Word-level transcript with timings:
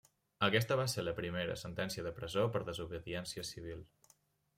Aquesta 0.45 0.77
va 0.79 0.85
ser 0.93 1.03
la 1.03 1.11
seva 1.11 1.19
primera 1.19 1.57
sentència 1.63 2.05
de 2.07 2.13
presó 2.21 2.47
per 2.57 2.63
desobediència 2.71 3.45
civil. 3.51 3.85